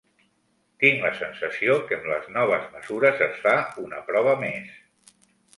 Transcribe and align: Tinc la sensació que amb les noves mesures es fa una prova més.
Tinc 0.83 1.03
la 1.07 1.11
sensació 1.19 1.75
que 1.91 1.99
amb 2.01 2.09
les 2.13 2.25
noves 2.39 2.65
mesures 2.79 3.21
es 3.29 3.39
fa 3.45 3.55
una 3.87 4.03
prova 4.09 4.35
més. 4.49 4.85